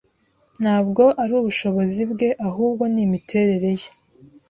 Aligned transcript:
Ntabwo 0.61 1.03
ari 1.21 1.33
ubushobozi 1.39 2.01
bwe, 2.11 2.27
ahubwo 2.47 2.83
ni 2.93 2.99
imiterere 3.05 3.69
ye 3.79 3.89